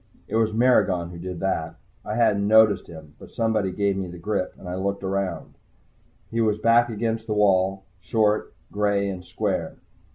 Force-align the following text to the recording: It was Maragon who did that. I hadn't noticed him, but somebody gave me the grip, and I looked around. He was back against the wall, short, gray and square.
It 0.27 0.35
was 0.35 0.51
Maragon 0.51 1.11
who 1.11 1.19
did 1.19 1.39
that. 1.41 1.75
I 2.03 2.15
hadn't 2.15 2.47
noticed 2.47 2.87
him, 2.87 3.13
but 3.19 3.35
somebody 3.35 3.71
gave 3.71 3.95
me 3.95 4.07
the 4.07 4.17
grip, 4.17 4.55
and 4.57 4.67
I 4.67 4.73
looked 4.73 5.03
around. 5.03 5.53
He 6.31 6.41
was 6.41 6.57
back 6.57 6.89
against 6.89 7.27
the 7.27 7.35
wall, 7.35 7.83
short, 8.01 8.51
gray 8.71 9.07
and 9.07 9.23
square. 9.23 9.75